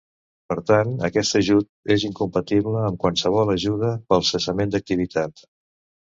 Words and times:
Per 0.51 0.55
tant, 0.67 0.93
aquest 1.09 1.35
ajut 1.39 1.67
és 1.95 2.05
incompatible 2.07 2.81
amb 2.85 2.97
qualsevol 3.03 3.51
ajuda 3.57 3.91
per 4.13 4.19
cessament 4.31 4.73
d'activitat. 4.77 5.45